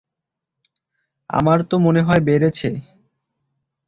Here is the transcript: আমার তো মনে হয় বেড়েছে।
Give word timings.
আমার 1.29 1.59
তো 1.63 1.75
মনে 1.79 2.01
হয় 2.01 2.21
বেড়েছে। 2.21 2.69